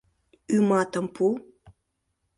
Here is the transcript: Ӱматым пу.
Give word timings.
Ӱматым 0.55 1.05
пу. 1.15 1.25